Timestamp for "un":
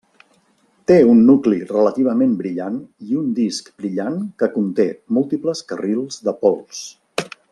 1.09-1.19, 3.21-3.29